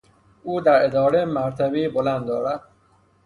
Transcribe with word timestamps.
او 0.43 0.61
در 0.61 0.85
اداره 0.85 1.25
مرتبهای 1.25 1.89
بلند 1.89 2.25
دارد. 2.25 2.61